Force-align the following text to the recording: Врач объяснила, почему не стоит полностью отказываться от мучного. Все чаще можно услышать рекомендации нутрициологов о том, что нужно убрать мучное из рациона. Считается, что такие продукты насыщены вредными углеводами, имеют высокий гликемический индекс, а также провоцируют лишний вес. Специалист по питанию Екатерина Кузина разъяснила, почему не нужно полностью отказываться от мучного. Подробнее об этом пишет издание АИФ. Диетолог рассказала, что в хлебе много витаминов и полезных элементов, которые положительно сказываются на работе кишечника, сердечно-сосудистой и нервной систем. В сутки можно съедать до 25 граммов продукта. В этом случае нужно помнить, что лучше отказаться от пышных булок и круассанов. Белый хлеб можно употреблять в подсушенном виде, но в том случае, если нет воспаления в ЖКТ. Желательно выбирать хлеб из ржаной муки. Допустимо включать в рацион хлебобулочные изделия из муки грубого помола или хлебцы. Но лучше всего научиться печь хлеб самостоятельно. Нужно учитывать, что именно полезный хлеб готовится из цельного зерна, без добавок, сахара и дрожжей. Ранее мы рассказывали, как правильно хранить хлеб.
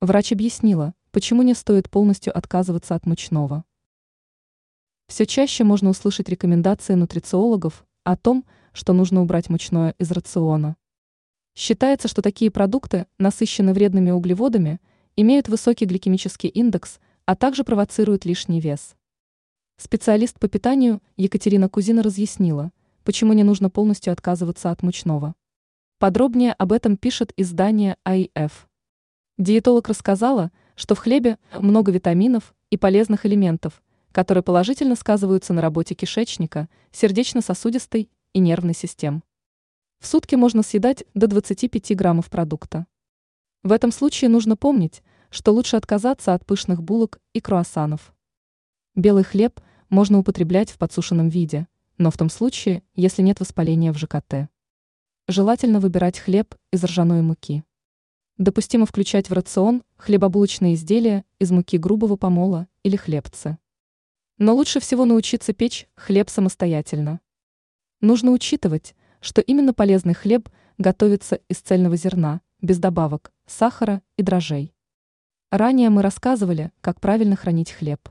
Врач 0.00 0.30
объяснила, 0.30 0.94
почему 1.10 1.42
не 1.42 1.54
стоит 1.54 1.90
полностью 1.90 2.36
отказываться 2.36 2.94
от 2.94 3.04
мучного. 3.04 3.64
Все 5.08 5.26
чаще 5.26 5.64
можно 5.64 5.90
услышать 5.90 6.28
рекомендации 6.28 6.94
нутрициологов 6.94 7.84
о 8.04 8.16
том, 8.16 8.44
что 8.72 8.92
нужно 8.92 9.22
убрать 9.22 9.50
мучное 9.50 9.96
из 9.98 10.12
рациона. 10.12 10.76
Считается, 11.56 12.06
что 12.06 12.22
такие 12.22 12.52
продукты 12.52 13.06
насыщены 13.18 13.72
вредными 13.72 14.12
углеводами, 14.12 14.80
имеют 15.16 15.48
высокий 15.48 15.84
гликемический 15.84 16.48
индекс, 16.48 17.00
а 17.24 17.34
также 17.34 17.64
провоцируют 17.64 18.24
лишний 18.24 18.60
вес. 18.60 18.94
Специалист 19.78 20.38
по 20.38 20.46
питанию 20.46 21.02
Екатерина 21.16 21.68
Кузина 21.68 22.04
разъяснила, 22.04 22.70
почему 23.02 23.32
не 23.32 23.42
нужно 23.42 23.68
полностью 23.68 24.12
отказываться 24.12 24.70
от 24.70 24.84
мучного. 24.84 25.34
Подробнее 25.98 26.52
об 26.52 26.70
этом 26.70 26.96
пишет 26.96 27.32
издание 27.36 27.96
АИФ. 28.04 28.67
Диетолог 29.38 29.86
рассказала, 29.86 30.50
что 30.74 30.96
в 30.96 30.98
хлебе 30.98 31.38
много 31.60 31.92
витаминов 31.92 32.56
и 32.70 32.76
полезных 32.76 33.24
элементов, 33.24 33.80
которые 34.10 34.42
положительно 34.42 34.96
сказываются 34.96 35.52
на 35.52 35.62
работе 35.62 35.94
кишечника, 35.94 36.68
сердечно-сосудистой 36.90 38.10
и 38.32 38.40
нервной 38.40 38.74
систем. 38.74 39.22
В 40.00 40.08
сутки 40.08 40.34
можно 40.34 40.64
съедать 40.64 41.04
до 41.14 41.28
25 41.28 41.94
граммов 41.94 42.30
продукта. 42.30 42.86
В 43.62 43.70
этом 43.70 43.92
случае 43.92 44.28
нужно 44.28 44.56
помнить, 44.56 45.04
что 45.30 45.52
лучше 45.52 45.76
отказаться 45.76 46.34
от 46.34 46.44
пышных 46.44 46.82
булок 46.82 47.20
и 47.32 47.40
круассанов. 47.40 48.12
Белый 48.96 49.22
хлеб 49.22 49.60
можно 49.88 50.18
употреблять 50.18 50.72
в 50.72 50.78
подсушенном 50.78 51.28
виде, 51.28 51.68
но 51.96 52.10
в 52.10 52.18
том 52.18 52.28
случае, 52.28 52.82
если 52.96 53.22
нет 53.22 53.38
воспаления 53.38 53.92
в 53.92 53.98
ЖКТ. 53.98 54.48
Желательно 55.28 55.78
выбирать 55.78 56.18
хлеб 56.18 56.56
из 56.72 56.82
ржаной 56.82 57.22
муки. 57.22 57.62
Допустимо 58.38 58.86
включать 58.86 59.30
в 59.30 59.32
рацион 59.32 59.82
хлебобулочные 59.96 60.74
изделия 60.74 61.24
из 61.40 61.50
муки 61.50 61.76
грубого 61.76 62.14
помола 62.14 62.68
или 62.84 62.94
хлебцы. 62.94 63.58
Но 64.38 64.54
лучше 64.54 64.78
всего 64.78 65.04
научиться 65.04 65.52
печь 65.52 65.88
хлеб 65.96 66.30
самостоятельно. 66.30 67.20
Нужно 68.00 68.30
учитывать, 68.30 68.94
что 69.20 69.40
именно 69.40 69.74
полезный 69.74 70.14
хлеб 70.14 70.48
готовится 70.78 71.40
из 71.48 71.58
цельного 71.58 71.96
зерна, 71.96 72.40
без 72.60 72.78
добавок, 72.78 73.32
сахара 73.46 74.02
и 74.16 74.22
дрожжей. 74.22 74.72
Ранее 75.50 75.90
мы 75.90 76.02
рассказывали, 76.02 76.70
как 76.80 77.00
правильно 77.00 77.34
хранить 77.34 77.72
хлеб. 77.72 78.08